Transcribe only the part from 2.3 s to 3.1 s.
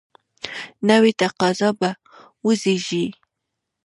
وزیږي.